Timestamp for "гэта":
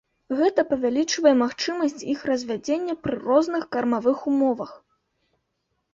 0.37-0.63